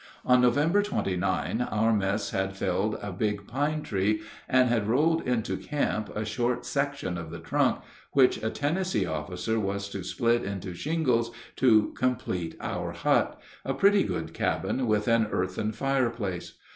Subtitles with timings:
[0.25, 5.55] On November 29 our mess had felled a big pine tree and had rolled into
[5.57, 7.81] camp a short section of the trunk,
[8.13, 14.01] which a Tennessee officer was to split into shingles to complete our hut, a pretty
[14.01, 16.53] good cabin with an earthen fireplace.